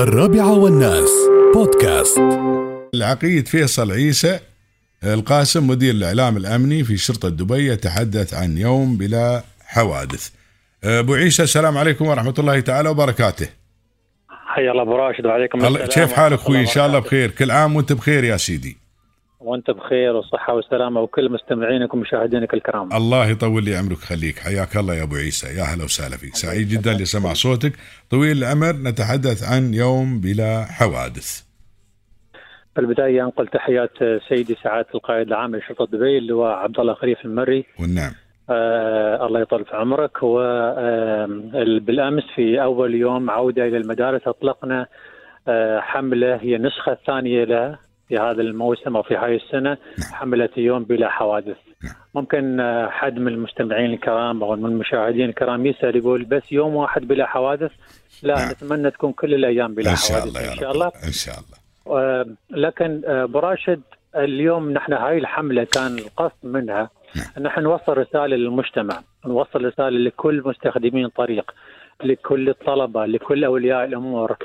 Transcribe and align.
الرابعة 0.00 0.58
والناس. 0.58 1.10
بودكاست. 1.54 2.20
العقيد 2.94 3.48
فيصل 3.48 3.92
عيسى 3.92 4.38
القاسم 5.04 5.66
مدير 5.66 5.94
الإعلام 5.94 6.36
الأمني 6.36 6.84
في 6.84 6.96
شرطة 6.96 7.28
دبي 7.28 7.72
يتحدث 7.72 8.34
عن 8.34 8.58
يوم 8.58 8.96
بلا 8.96 9.42
حوادث. 9.64 10.28
أبو 10.84 11.14
عيسى 11.14 11.42
السلام 11.42 11.78
عليكم 11.78 12.06
ورحمة 12.06 12.34
الله 12.38 12.60
تعالى 12.60 12.88
وبركاته. 12.88 13.48
حيا 14.28 14.70
الله 14.70 14.82
أبو 14.82 14.96
راشد 14.96 15.26
وعليكم 15.26 15.58
السلام 15.58 15.86
كيف 15.86 16.12
حالك 16.12 16.38
أخوي؟ 16.38 16.60
إن 16.60 16.66
شاء 16.66 16.86
الله. 16.86 16.98
بخير. 16.98 17.30
كل 17.30 17.50
عام 17.50 17.76
وأنت 17.76 17.92
بخير 17.92 18.24
يا 18.24 18.36
سيدي. 18.36 18.76
وأنت 19.40 19.70
بخير 19.70 20.16
وصحة 20.16 20.54
وسلامة 20.54 21.00
وكل 21.00 21.32
مستمعينك 21.32 21.94
ومشاهدينك 21.94 22.54
الكرام. 22.54 22.92
الله 22.92 23.26
يطول 23.26 23.64
لي 23.64 23.76
عمرك 23.76 23.96
خليك. 23.96 24.38
حياك 24.38 24.76
الله 24.76 24.94
يا 24.94 25.02
أبو 25.02 25.14
عيسى. 25.14 25.46
يا 25.58 25.62
هلا 25.62 25.84
وسهلا 25.84 26.16
فيك. 26.16 26.34
سعيد 26.34 26.68
جدا 26.68 26.92
لسمع 26.92 27.32
صوتك. 27.32 27.72
طويل 28.10 28.38
العمر 28.38 28.72
نتحدث 28.72 29.52
عن 29.52 29.74
يوم 29.74 30.20
بلا 30.20 30.64
حوادث. 30.64 31.42
في 32.74 32.80
البدايه 32.80 33.24
انقل 33.24 33.46
تحيات 33.46 33.92
سيدي 34.28 34.56
سعادة 34.62 34.88
القائد 34.94 35.26
العام 35.26 35.56
لشرطه 35.56 35.86
دبي 35.86 36.18
اللواء 36.18 36.52
عبد 36.52 36.80
الله 36.80 36.94
خليف 36.94 37.24
المري. 37.24 37.64
والنعم. 37.80 38.12
آه 38.50 39.26
الله 39.26 39.40
يطول 39.40 39.64
في 39.64 39.76
عمرك. 39.76 40.18
وبالامس 40.22 40.62
في 42.34 42.62
أول 42.62 42.94
يوم 42.94 43.30
عودة 43.30 43.66
إلى 43.66 43.76
المدارس 43.76 44.22
أطلقنا 44.26 44.86
آه 45.48 45.80
حملة 45.80 46.36
هي 46.36 46.56
النسخة 46.56 46.92
الثانية 46.92 47.44
لها. 47.44 47.89
في 48.10 48.18
هذا 48.18 48.42
الموسم 48.42 48.96
أو 48.96 49.02
في 49.02 49.16
هاي 49.16 49.36
السنة 49.36 49.76
حمله 50.12 50.48
يوم 50.56 50.84
بلا 50.84 51.08
حوادث. 51.08 51.56
نعم. 51.84 51.94
ممكن 52.14 52.60
آه، 52.60 52.88
حد 52.88 53.18
من 53.18 53.28
المستمعين 53.28 53.92
الكرام 53.92 54.42
أو 54.42 54.56
من 54.56 54.66
المشاهدين 54.66 55.28
الكرام 55.28 55.66
يسأل 55.66 55.96
يقول 55.96 56.24
بس 56.24 56.42
يوم 56.52 56.74
واحد 56.74 57.08
بلا 57.08 57.26
حوادث؟ 57.26 57.70
لا 58.22 58.34
نعم. 58.34 58.50
نتمنى 58.50 58.90
تكون 58.90 59.12
كل 59.12 59.34
الأيام 59.34 59.74
بلا 59.74 59.90
إن 59.90 59.96
شاء 59.96 60.20
حوادث 60.20 60.28
الله 60.28 60.40
يا 60.40 60.52
إن 60.52 60.58
شاء 60.58 60.72
الله. 60.72 60.86
إن 60.86 61.12
شاء 61.12 61.34
الله. 61.40 62.36
لكن 62.50 63.02
آه، 63.06 63.24
براشد 63.24 63.80
اليوم 64.16 64.70
نحن 64.70 64.92
هاي 64.92 65.18
الحملة 65.18 65.64
كان 65.64 65.98
القصد 65.98 66.42
منها 66.42 66.90
نعم. 67.16 67.26
أن 67.38 67.42
نحن 67.42 67.62
نوصل 67.62 67.98
رسالة 67.98 68.36
للمجتمع، 68.36 69.00
نوصل 69.26 69.64
رسالة 69.64 69.98
لكل 69.98 70.42
مستخدمين 70.44 71.04
الطريق، 71.04 71.50
لكل 72.04 72.48
الطلبة، 72.48 73.06
لكل 73.06 73.44
أولياء 73.44 73.84
الأمور. 73.84 74.36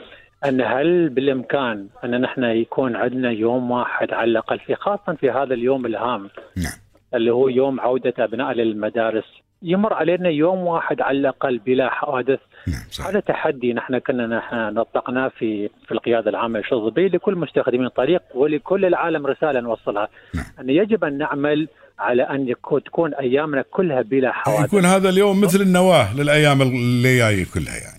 أن 0.45 0.61
هل 0.61 1.09
بالإمكان 1.09 1.87
أن 2.03 2.21
نحن 2.21 2.43
يكون 2.43 2.95
عندنا 2.95 3.31
يوم 3.31 3.71
واحد 3.71 4.13
على 4.13 4.31
الأقل 4.31 4.59
في 4.59 4.75
خاصه 4.75 5.13
في 5.19 5.31
هذا 5.31 5.53
اليوم 5.53 5.85
الهام 5.85 6.29
نعم. 6.57 6.73
اللي 7.15 7.31
هو 7.31 7.49
يوم 7.49 7.79
عودة 7.79 8.13
أبناء 8.19 8.53
للمدارس، 8.53 9.23
يمر 9.61 9.93
علينا 9.93 10.29
يوم 10.29 10.59
واحد 10.59 11.01
على 11.01 11.17
الأقل 11.17 11.57
بلا 11.57 11.89
حوادث. 11.89 12.39
نعم 12.67 13.07
هذا 13.07 13.19
تحدي 13.19 13.73
نحن 13.73 13.97
كنا 13.97 14.27
نحن 14.27 14.55
نطلقناه 14.55 15.27
في 15.27 15.69
في 15.87 15.91
القيادة 15.91 16.29
العامة 16.29 16.59
للشرطه 16.59 16.87
الطبيه 16.87 17.07
لكل 17.07 17.35
مستخدمين 17.35 17.85
الطريق 17.85 18.21
ولكل 18.33 18.85
العالم 18.85 19.27
رسالة 19.27 19.59
نوصلها. 19.59 20.07
نعم. 20.35 20.45
أن 20.59 20.69
يجب 20.69 21.03
أن 21.03 21.17
نعمل 21.17 21.67
على 21.99 22.23
أن 22.23 22.47
يكون 22.47 22.83
تكون 22.83 23.13
أيامنا 23.13 23.61
كلها 23.71 24.01
بلا 24.01 24.31
حوادث. 24.31 24.65
يكون 24.65 24.85
هذا 24.85 25.09
اليوم 25.09 25.41
مثل 25.41 25.61
النواة 25.61 26.15
للأيام 26.17 26.61
اللي 26.61 27.17
جاية 27.17 27.45
كلها 27.53 27.75
يعني. 27.75 27.94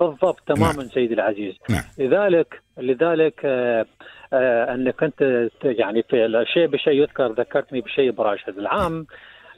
بالضبط 0.00 0.40
تماما 0.46 0.84
سيدي 0.84 1.14
العزيز. 1.14 1.54
نعم. 1.70 1.82
لذلك 1.98 2.62
لذلك 2.78 3.40
آه 3.44 3.86
آه 4.32 4.74
أنك 4.74 5.02
أنت 5.02 5.48
يعني 5.64 6.02
في 6.02 6.26
الشيء 6.26 6.66
بشيء 6.66 6.92
يذكر 6.92 7.32
ذكرتني 7.32 7.80
بشيء 7.80 8.10
براشد 8.10 8.58
العام. 8.58 9.06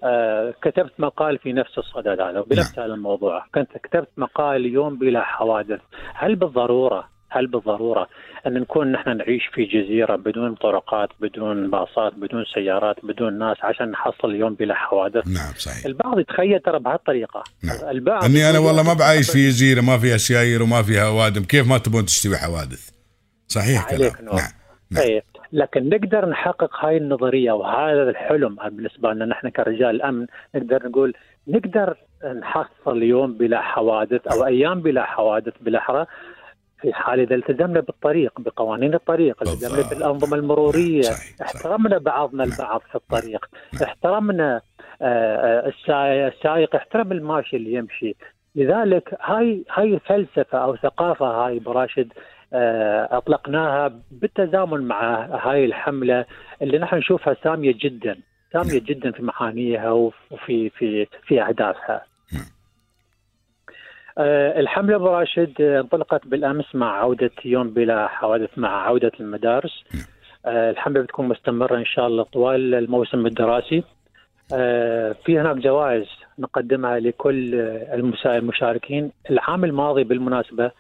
آه 0.05 0.55
كتبت 0.63 0.93
مقال 0.99 1.39
في 1.39 1.53
نفس 1.53 1.79
الصدد 1.79 2.21
هذا 2.21 2.41
بنفس 2.41 2.79
هذا 2.79 2.95
الموضوع. 2.95 3.45
كنت 3.55 3.79
كتبت 3.79 4.09
مقال 4.17 4.67
يوم 4.67 4.99
بلا 4.99 5.21
حوادث. 5.21 5.81
هل 6.15 6.37
بالضرورة 6.37 7.09
هل 7.31 7.47
بالضرورة 7.47 8.09
أن 8.47 8.55
نكون 8.55 8.93
نحن 8.93 9.17
نعيش 9.17 9.47
في 9.55 9.65
جزيرة 9.65 10.17
بدون 10.17 10.55
طرقات 10.55 11.09
بدون 11.21 11.71
باصات 11.71 12.15
بدون 12.15 12.45
سيارات 12.55 12.97
بدون 13.03 13.39
ناس 13.39 13.57
عشان 13.63 13.91
نحصل 13.91 14.35
يوم 14.35 14.55
بلا 14.55 14.75
حوادث 14.75 15.27
نعم 15.27 15.53
صحيح 15.57 15.87
البعض 15.87 16.19
يتخيل 16.19 16.61
ترى 16.61 16.79
بهالطريقة 16.79 17.45
نعم. 17.65 17.91
البعض 17.91 18.25
أني 18.25 18.51
أنا 18.51 18.59
والله 18.59 18.83
ما 18.83 18.93
أبداً. 18.93 19.23
في 19.23 19.49
جزيرة 19.49 19.81
ما 19.81 19.99
فيها 19.99 20.17
سيايير 20.17 20.63
وما 20.63 20.83
فيها 20.83 21.07
اوادم 21.07 21.43
كيف 21.43 21.69
ما 21.69 21.79
تبون 21.79 22.05
تستوي 22.05 22.37
حوادث 22.37 22.91
صحيح 23.49 23.91
كلام. 23.91 24.13
نعم 24.23 24.61
نعم. 24.91 25.05
طيب 25.05 25.23
لكن 25.53 25.89
نقدر 25.89 26.29
نحقق 26.29 26.85
هاي 26.85 26.97
النظرية 26.97 27.53
وهذا 27.53 28.11
الحلم 28.11 28.57
بالنسبة 28.71 29.13
لنا 29.13 29.25
نحن 29.25 29.49
كرجال 29.49 30.03
امن 30.03 30.27
نقدر 30.55 30.89
نقول 30.89 31.15
نقدر 31.49 31.97
نحصل 32.41 33.03
يوم 33.03 33.33
بلا 33.33 33.61
حوادث 33.61 34.27
أو 34.27 34.47
أيام 34.47 34.81
بلا 34.81 35.05
حوادث 35.05 35.53
بالاحرى 35.61 36.07
في 36.83 36.93
حال 36.93 37.21
إذا 37.21 37.35
التزمنا 37.35 37.81
بالطريق 37.81 38.41
بقوانين 38.41 38.95
الطريق 38.95 39.43
التزمنا. 39.43 39.89
بالأنظمة 39.91 40.37
المرورية 40.37 41.03
صحيح،. 41.03 41.41
احترمنا 41.43 41.99
بعضنا 41.99 42.45
البعض 42.45 42.81
في 42.81 42.95
الطريق 42.95 43.49
احترمنا 43.83 44.61
آه، 45.03 45.67
آه، 45.67 46.29
السائق 46.29 46.77
احترم 46.77 47.13
الماشي 47.13 47.57
اللي 47.57 47.73
يمشي 47.73 48.17
لذلك 48.55 49.17
هاي 49.21 49.65
هاي 49.71 49.99
فلسفة 49.99 50.59
أو 50.59 50.77
ثقافة 50.77 51.27
هاي 51.27 51.59
براشد 51.59 52.13
آه، 52.53 53.09
أطلقناها 53.11 54.01
بالتزامن 54.11 54.81
مع 54.81 55.25
هاي 55.25 55.65
الحملة 55.65 56.25
اللي 56.63 56.79
نحن 56.79 56.97
نشوفها 56.97 57.37
سامية 57.45 57.75
جدا 57.81 58.17
سامية 58.53 58.81
جدا 58.81 59.11
في 59.11 59.23
معانيها 59.23 59.91
وفي 59.91 60.71
في 60.71 61.07
في 61.27 61.43
أهدافها. 61.43 62.10
نعم. 64.21 64.29
آه، 64.29 64.61
الحملة 64.61 64.97
براشد 64.97 65.53
آه، 65.61 65.81
انطلقت 65.81 66.27
بالأمس 66.27 66.65
مع 66.75 67.01
عودة 67.01 67.31
يوم 67.45 67.71
بلا 67.71 68.09
حوادث 68.09 68.51
مع 68.57 68.87
عودة 68.87 69.13
المدارس. 69.21 69.85
آه، 70.47 70.71
الحملة 70.71 71.01
بتكون 71.01 71.29
مستمرة 71.29 71.77
إن 71.77 71.85
شاء 71.85 72.07
الله 72.07 72.23
طوال 72.23 72.75
الموسم 72.75 73.27
الدراسي. 73.27 73.83
في 75.25 75.39
هناك 75.41 75.57
جوائز 75.57 76.07
نقدمها 76.39 76.99
لكل 76.99 77.55
المشاركين 78.27 79.13
العام 79.31 79.65
الماضي 79.65 80.05
بالمناسبة 80.05 80.71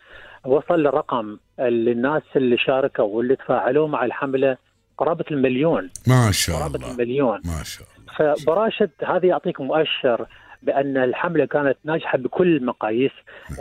وصل 0.44 0.86
الرقم 0.86 1.38
للناس 1.58 2.22
اللي 2.36 2.58
شاركوا 2.58 3.04
واللي 3.04 3.36
تفاعلوا 3.36 3.88
مع 3.88 4.04
الحملة 4.04 4.56
قرابة 4.98 5.24
المليون 5.30 5.90
ما 6.06 6.30
شاء 6.32 6.66
الله 6.66 6.92
المليون 6.92 7.40
ما 7.44 7.62
شاء 7.64 7.86
الله 8.18 8.34
فبراشد 8.34 8.90
هذا 9.06 9.26
يعطيك 9.26 9.60
مؤشر 9.60 10.26
بأن 10.62 10.96
الحملة 10.96 11.44
كانت 11.44 11.76
ناجحة 11.84 12.18
بكل 12.18 12.56
المقاييس 12.56 13.12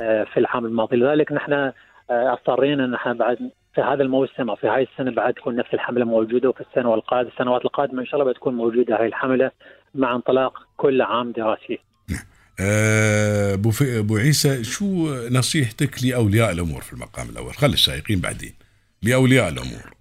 آه، 0.02 0.24
في 0.24 0.40
العام 0.40 0.66
الماضي. 0.66 0.96
لذلك 0.96 1.32
نحن 1.32 1.54
آه، 1.54 1.74
اضطرينا 2.10 2.86
ان 2.86 2.94
إحنا 2.94 3.14
بعد 3.14 3.38
في 3.76 3.82
هذا 3.82 4.04
الموسم 4.04 4.50
أو 4.50 4.56
في 4.56 4.68
هاي 4.68 4.84
السنة 4.84 5.12
بعد 5.12 5.34
تكون 5.34 5.56
نفس 5.56 5.74
الحملة 5.74 6.06
موجودة 6.06 6.50
وفي 6.50 6.62
السنة 6.62 6.90
والقادمه 6.90 7.32
السنوات 7.32 7.66
القادمة 7.66 8.02
إن 8.02 8.06
شاء 8.06 8.20
الله 8.20 8.32
بتكون 8.32 8.54
موجودة 8.54 9.00
هاي 9.00 9.08
الحملة 9.08 9.52
مع 9.96 10.16
انطلاق 10.16 10.60
كل 10.78 11.02
عام 11.02 11.32
دراسي. 11.32 11.80
آه، 12.62 13.54
أبو 13.54 13.72
أبو 14.00 14.18
عيسى 14.18 14.64
شو 14.64 14.86
نصيحتك 15.32 16.04
لأولياء 16.04 16.52
الأمور 16.52 16.82
في 16.82 16.94
المقام 16.94 17.30
الأول؟ 17.30 17.54
خلي 17.54 17.74
السائقين 17.74 18.20
بعدين. 18.22 18.54
لأولياء 19.04 19.50
الأمور. 19.50 19.94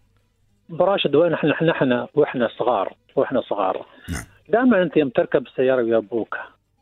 براشد 0.69 1.15
وين 1.15 1.33
إحنا 1.33 1.53
إحنا 1.53 1.73
إحنا 1.73 2.09
وإحنا 2.15 2.49
صغار 2.59 2.95
وإحنا 3.17 3.41
صغار. 3.41 3.87
نعم. 4.09 4.25
دائما 4.49 4.83
أنت 4.83 4.97
يوم 4.97 5.09
تركب 5.09 5.47
السياره 5.47 5.83
ويا 5.83 5.97
أبوك 5.97 6.37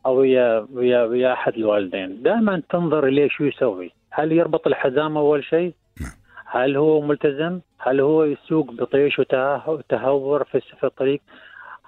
أو 0.06 0.16
ويا 0.20 0.66
ويا 0.74 1.02
ويا 1.04 1.32
أحد 1.32 1.54
الوالدين. 1.54 2.22
دائما 2.22 2.62
تنظر 2.70 3.06
إليه 3.06 3.28
شو 3.28 3.44
يسوي. 3.44 3.90
هل 4.10 4.32
يربط 4.32 4.66
الحزام 4.66 5.16
أول 5.16 5.44
شيء؟ 5.44 5.72
نعم. 6.00 6.10
هل 6.46 6.76
هو 6.76 7.00
ملتزم؟ 7.00 7.60
هل 7.78 8.00
هو 8.00 8.24
يسوق 8.24 8.70
بطيش 8.72 9.18
وته- 9.18 9.68
وتهور 9.70 10.44
في 10.44 10.84
الطريق؟ 10.84 11.20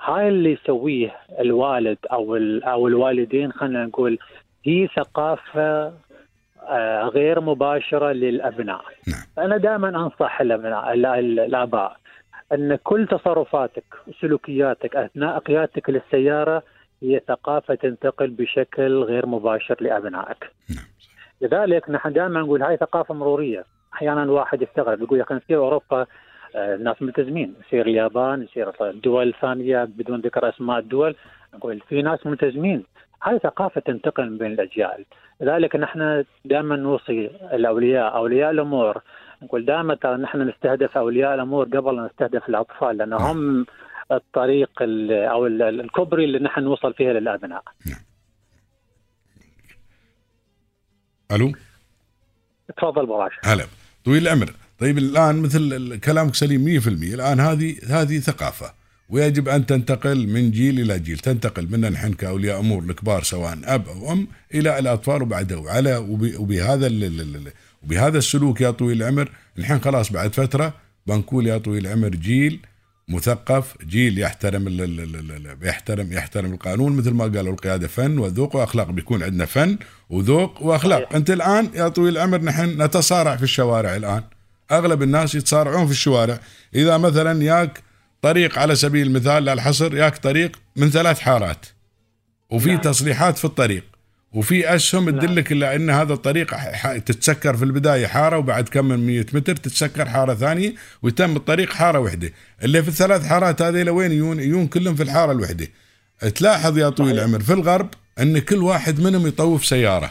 هاي 0.05 0.29
اللي 0.29 0.53
يسويه 0.53 1.17
الوالد 1.41 1.99
أو 2.13 2.37
أو 2.65 2.89
الوالدين 2.89 3.53
خلينا 3.53 3.85
نقول 3.87 4.19
هي 4.65 4.87
ثقافة 4.97 5.93
آه، 6.69 7.03
غير 7.05 7.41
مباشرة 7.41 8.13
للأبناء. 8.13 8.81
نعم. 9.09 9.47
أنا 9.47 9.57
دائما 9.57 9.89
أنصح 9.89 10.41
الابناء 10.41 10.93
ال- 10.93 11.07
ال- 11.07 11.41
الآباء 11.41 11.97
إن 12.53 12.77
كل 12.85 13.07
تصرفاتك 13.07 13.85
وسلوكياتك 14.09 14.97
أثناء 14.97 15.39
قيادتك 15.39 15.91
للسيارة 15.91 16.63
هي 17.03 17.21
ثقافة 17.29 17.75
تنتقل 17.75 18.31
بشكل 18.31 19.03
غير 19.03 19.27
مباشر 19.27 19.77
لأبنائك. 19.81 20.51
نعم 20.71 20.85
لذلك 21.41 21.91
نحن 21.91 22.13
دائما 22.13 22.41
نقول 22.41 22.63
هاي 22.63 22.77
ثقافة 22.77 23.15
مرورية، 23.15 23.65
أحيانا 23.95 24.33
واحد 24.33 24.63
يستغرب 24.63 25.03
يقول 25.03 25.19
يا 25.19 25.25
أخي 25.25 25.35
نسير 25.35 25.59
أوروبا 25.59 26.07
آه، 26.57 26.75
الناس 26.75 27.03
ملتزمين، 27.03 27.55
يصير 27.67 27.87
اليابان، 27.87 28.43
يصير 28.43 28.73
دول 29.05 29.35
ثانية 29.41 29.85
بدون 29.85 30.21
ذكر 30.21 30.49
أسماء 30.49 30.79
الدول، 30.79 31.15
نقول 31.55 31.81
في 31.89 32.03
ناس 32.03 32.27
ملتزمين، 32.27 32.85
هاي 33.23 33.39
ثقافة 33.39 33.81
تنتقل 33.81 34.29
بين 34.29 34.53
الأجيال، 34.53 35.05
لذلك 35.41 35.77
نحن 35.77 36.25
دائما 36.45 36.77
نوصي 36.77 37.31
الأولياء 37.53 38.17
أولياء 38.17 38.51
الأمور. 38.51 39.03
نقول 39.43 39.65
دائما 39.65 39.95
ترى 39.95 40.17
نحن 40.17 40.43
نستهدف 40.49 40.99
أولياء 40.99 41.35
الأمور 41.35 41.65
قبل 41.65 41.99
أن 41.99 42.05
نستهدف 42.05 42.49
الأطفال 42.49 42.97
لأن 42.97 43.13
هم 43.13 43.67
الطريق 44.13 44.83
ال- 44.83 45.13
أو 45.13 45.47
ال- 45.47 45.63
الكبري 45.81 46.25
اللي 46.25 46.39
نحن 46.39 46.61
نوصل 46.61 46.95
فيها 46.95 47.13
للأبناء. 47.13 47.63
ألو؟ 51.33 51.53
تفضل 52.77 53.07
براش 53.07 53.33
هلا. 53.45 53.65
طويل 54.05 54.23
العمر 54.23 54.53
طيب 54.79 54.99
الآن 54.99 55.37
مثل 55.43 55.97
كلامك 55.99 56.35
سليم 56.35 56.65
100% 56.65 57.15
الآن 57.15 57.41
هذه 57.41 57.77
هذه 57.89 58.19
ثقافة. 58.19 58.73
ويجب 59.11 59.49
أن 59.49 59.67
تنتقل 59.67 60.27
من 60.27 60.51
جيل 60.51 60.81
إلى 60.81 60.99
جيل. 60.99 61.19
تنتقل 61.19 61.69
منا 61.71 61.91
نحن 61.91 62.13
كأولياء 62.13 62.61
أمور 62.61 62.83
الكبار 62.83 63.23
سواء 63.23 63.59
أب 63.65 63.89
أو 63.89 64.13
أم 64.13 64.29
إلى 64.55 64.79
الأطفال 64.79 65.23
وبعده. 65.23 65.59
وعلى 65.59 65.97
وبهذا 66.39 66.91
وبهذا 67.85 68.19
السلوك 68.19 68.61
يا 68.61 68.71
طويل 68.71 69.03
العمر 69.03 69.31
نحن 69.59 69.79
خلاص 69.79 70.13
بعد 70.13 70.35
فترة 70.35 70.75
بنقول 71.07 71.47
يا 71.47 71.59
طويل 71.59 71.87
العمر 71.87 72.09
جيل 72.09 72.61
مثقف 73.09 73.75
جيل 73.87 74.19
يحترم 74.19 74.69
يحترم 75.63 76.13
يحترم 76.13 76.53
القانون 76.53 76.97
مثل 76.97 77.11
ما 77.11 77.25
قالوا 77.25 77.53
القيادة 77.53 77.89
فن 77.89 78.19
وذوق 78.19 78.57
وأخلاق. 78.57 78.91
بيكون 78.91 79.23
عندنا 79.23 79.47
فن 79.47 79.79
وذوق 80.11 80.63
وأخلاق. 80.63 81.15
أنت 81.15 81.31
الآن 81.31 81.71
يا 81.75 81.89
طويل 81.89 82.17
العمر 82.17 82.43
نحن 82.43 82.83
نتصارع 82.83 83.37
في 83.37 83.43
الشوارع 83.43 83.97
الآن. 83.97 84.23
أغلب 84.71 85.03
الناس 85.03 85.35
يتصارعون 85.35 85.87
في 85.87 85.93
الشوارع. 85.93 86.41
إذا 86.75 86.97
مثلا 86.97 87.45
ياك 87.45 87.83
طريق 88.23 88.59
على 88.59 88.75
سبيل 88.75 89.07
المثال 89.07 89.45
لا 89.45 89.53
الحصر 89.53 89.97
ياك 89.97 90.19
طريق 90.19 90.61
من 90.77 90.91
ثلاث 90.91 91.19
حارات. 91.21 91.67
وفي 92.51 92.69
نعم. 92.69 92.81
تصليحات 92.81 93.39
في 93.39 93.45
الطريق. 93.45 93.98
وفي 94.33 94.75
اسهم 94.75 95.11
نعم. 95.11 95.21
تدلك 95.21 95.53
إلا 95.53 95.77
إن 95.77 95.91
هذا 95.91 96.13
الطريق 96.13 96.57
تتسكر 96.99 97.57
في 97.57 97.65
البداية 97.65 98.07
حارة 98.07 98.39
وبعد 98.39 98.69
كم 98.69 98.85
من 98.85 99.07
100 99.07 99.27
متر 99.33 99.57
تتسكر 99.57 100.09
حارة 100.09 100.35
ثانية 100.35 100.75
ويتم 101.03 101.37
الطريق 101.37 101.73
حارة 101.73 101.99
وحدة. 101.99 102.33
اللي 102.63 102.83
في 102.83 102.89
الثلاث 102.89 103.27
حارات 103.27 103.63
هذه 103.63 103.83
لوين 103.83 104.13
يجون 104.13 104.41
يجون 104.41 104.67
كلهم 104.67 104.95
في 104.95 105.03
الحارة 105.03 105.33
الوحدة؟ 105.33 105.69
تلاحظ 106.35 106.79
يا 106.79 106.89
طويل 106.89 107.19
العمر 107.19 107.41
في 107.41 107.53
الغرب 107.53 107.91
إن 108.21 108.39
كل 108.39 108.57
واحد 108.57 109.01
منهم 109.01 109.27
يطوف 109.27 109.67
سيارة. 109.67 110.11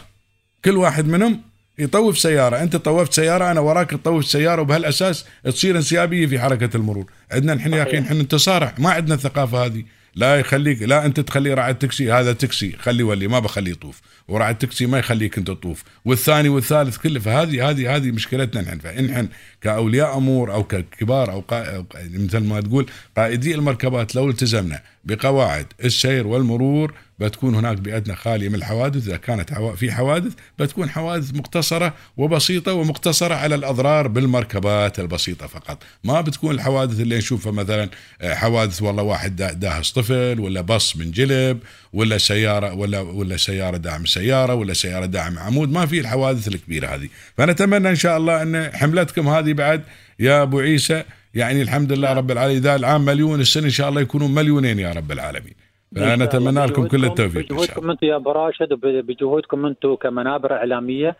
كل 0.64 0.76
واحد 0.76 1.06
منهم 1.06 1.40
يطوف 1.78 2.18
سيارة. 2.18 2.62
أنت 2.62 2.76
طوفت 2.76 3.12
سيارة 3.12 3.50
أنا 3.50 3.60
وراك 3.60 3.90
تطوف 3.90 4.26
سيارة 4.26 4.62
وبهالأساس 4.62 5.24
تصير 5.44 5.76
انسيابية 5.76 6.26
في 6.26 6.38
حركة 6.38 6.76
المرور. 6.76 7.06
عندنا 7.32 7.54
نحن 7.54 7.72
يا 7.72 7.82
أخي 7.82 8.00
نحن 8.00 8.20
نتصارع 8.20 8.74
ما 8.78 8.90
عندنا 8.90 9.14
الثقافه 9.14 9.66
هذه. 9.66 9.84
لا 10.18 10.36
يخليك 10.36 10.82
لا 10.82 11.06
أنت 11.06 11.20
تخلي 11.20 11.54
راعي 11.54 11.70
التاكسي 11.70 12.12
هذا 12.12 12.32
تاكسي 12.32 12.72
خلي 12.72 13.02
ولي 13.02 13.28
ما 13.28 13.38
بخليه 13.38 13.72
يطوف. 13.72 14.00
وراعي 14.28 14.50
التاكسي 14.50 14.86
ما 14.86 14.98
يخليك 14.98 15.38
أنت 15.38 15.46
تطوف. 15.48 15.84
والثاني 16.04 16.48
والثالث 16.48 16.96
كله 16.96 17.20
فهذه 17.20 17.70
هذه 17.70 17.96
هذه 17.96 18.10
مشكلتنا 18.10 18.62
نحن. 18.62 18.78
فنحن 18.78 19.28
كأولياء 19.60 20.16
أمور 20.16 20.52
أو 20.52 20.64
ككبار 20.64 21.32
أو 21.32 21.40
قا... 21.40 21.84
مثل 22.14 22.38
ما 22.38 22.60
تقول 22.60 22.86
قائدي 23.16 23.54
المركبات 23.54 24.14
لو 24.14 24.30
التزمنا. 24.30 24.80
بقواعد 25.04 25.66
السير 25.84 26.26
والمرور 26.26 26.94
بتكون 27.18 27.54
هناك 27.54 27.78
بيئتنا 27.78 28.14
خالية 28.14 28.48
من 28.48 28.54
الحوادث. 28.54 29.08
إذا 29.08 29.16
كانت 29.16 29.54
في 29.54 29.92
حوادث 29.92 30.32
بتكون 30.58 30.90
حوادث 30.90 31.34
مقتصرة 31.34 31.94
وبسيطة 32.16 32.72
ومقتصرة 32.72 33.34
على 33.34 33.54
الأضرار 33.54 34.08
بالمركبات 34.08 35.00
البسيطة 35.00 35.46
فقط. 35.46 35.82
ما 36.04 36.20
بتكون 36.20 36.54
الحوادث 36.54 37.00
اللي 37.00 37.18
نشوفها 37.18 37.52
مثلا 37.52 37.88
آه، 38.20 38.34
حوادث 38.34 38.82
والله 38.82 39.02
واحد 39.02 39.36
داهس 39.36 39.92
طفل 39.92 40.40
ولا 40.40 40.60
بص 40.60 40.96
من 40.96 41.10
جلب 41.10 41.58
ولا 41.92 42.18
سيارة 42.18 42.74
ولا 42.74 43.00
ولا 43.00 43.36
سيارة 43.36 43.76
داعم 43.76 44.06
سيارة 44.06 44.54
ولا 44.54 44.72
سيارة 44.72 45.06
داعم 45.06 45.38
عمود. 45.38 45.72
ما 45.72 45.86
في 45.86 46.00
الحوادث 46.00 46.48
الكبيرة 46.48 46.86
هذه. 46.86 47.08
فنتمنى 47.36 47.88
إن 47.90 47.96
شاء 47.96 48.16
الله 48.16 48.42
إن 48.42 48.70
حملتكم 48.74 49.28
هذه 49.28 49.52
بعد. 49.52 49.82
يا 50.18 50.42
أبو 50.42 50.58
عيسى 50.58 51.04
يعني 51.38 51.62
الحمد 51.62 51.92
لله 51.92 52.12
رب 52.12 52.30
العالمين. 52.30 52.56
إذا 52.56 52.76
العام 52.76 53.04
مليون 53.04 53.40
السنة 53.40 53.64
إن 53.64 53.76
شاء 53.78 53.88
الله 53.88 54.00
يكونون 54.00 54.34
مليونين 54.34 54.78
يا 54.78 54.92
رب 54.92 55.12
العالمين. 55.12 55.54
فأنا 55.96 56.24
أتمنى 56.24 56.66
لكم 56.66 56.86
كل 56.86 57.04
التوفيق 57.04 57.52
بجهودكم 57.52 57.90
أنتم 57.90 58.06
يا 58.06 58.16
أبو 58.16 58.30
راشد 58.32 58.72
وبجهودكم 58.72 59.66
أنتم 59.66 59.94
كمنابر 59.94 60.52
إعلامية. 60.52 61.16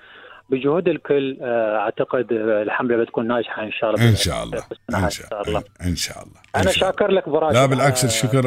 بجهود 0.50 0.88
الكل 0.88 1.38
آه، 1.42 1.76
أعتقد 1.76 2.26
الحمله 2.66 2.96
بتكون 2.96 3.28
ناجحة 3.28 3.62
إن 3.62 3.72
شاء 3.72 3.90
الله. 3.90 4.08
إن 4.08 4.16
شاء 4.16 4.44
الله. 4.44 4.62
إن 4.94 5.10
شاء 5.10 5.48
الله. 5.48 5.62
إن 5.82 5.96
شاء 5.96 6.22
الله. 6.22 6.40
أنا 6.56 6.70
شاكر 6.70 7.10
لك 7.10 7.28
أبو 7.28 7.38
راشد. 7.38 7.56
لا 7.56 7.66
بالعكس 7.66 8.04
الشكر 8.04 8.42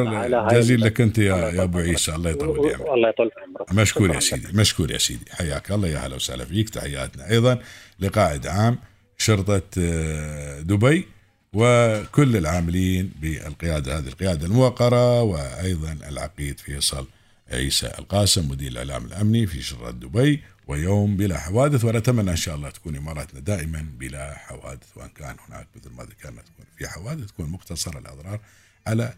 جزيل 0.52 0.80
لك 0.80 1.00
أنت 1.00 1.18
يا 1.18 1.36
يا 1.36 1.62
أبو 1.62 1.78
عيسى. 1.78 2.14
الله 2.14 2.30
يطول 2.30 2.58
عمرك. 2.58 2.80
الله 2.80 3.08
يطول 3.08 3.30
عمرك. 3.46 3.72
مشكور 3.72 4.14
يا 4.14 4.20
سيدي. 4.20 4.58
مشكور 4.58 4.90
يا 4.90 4.98
سيدي. 4.98 5.24
حياك 5.30 5.70
الله. 5.70 5.88
يا 5.88 5.98
هلا 5.98 6.14
وسهلا 6.16 6.44
فيك. 6.44 6.70
تحياتنا 6.70 7.30
أيضا. 7.30 7.58
لقائد 8.00 8.46
عام. 8.46 8.78
شرطة 9.18 9.62
آه، 9.78 10.60
دبي. 10.60 11.08
وكل 11.52 12.36
العاملين 12.36 13.12
بالقيادة 13.20 13.98
هذه 13.98 14.08
القيادة 14.08 14.46
الموقرة 14.46 15.22
وأيضا 15.22 15.92
العقيد 15.92 16.60
فيصل 16.60 17.06
عيسى 17.50 17.86
القاسم 17.86 18.48
مدير 18.48 18.70
الإعلام 18.70 19.04
الأمني 19.04 19.46
في 19.46 19.62
شرطة 19.62 19.90
دبي. 19.90 20.42
ويوم 20.66 21.16
بلا 21.16 21.38
حوادث 21.38 21.84
ونتمنى 21.84 22.30
إن 22.30 22.36
شاء 22.36 22.54
الله 22.54 22.70
تكون 22.70 22.96
إماراتنا 22.96 23.40
دائما 23.40 23.86
بلا 23.98 24.38
حوادث. 24.38 24.86
وإن 24.96 25.08
كان 25.08 25.36
هناك 25.48 25.66
مثل 25.76 25.90
ما 25.90 26.04
ذكرنا 26.04 26.42
تكون 26.42 26.66
في 26.76 26.88
حوادث 26.88 27.26
تكون 27.26 27.48
مقتصرة 27.48 27.98
الأضرار 27.98 28.40
على 28.86 29.14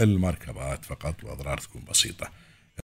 المركبات 0.00 0.84
فقط 0.84 1.24
وأضرار 1.24 1.58
تكون 1.58 1.82
بسيطة. 1.90 2.30